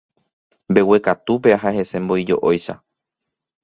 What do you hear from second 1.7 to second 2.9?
hese mbói jo'óicha.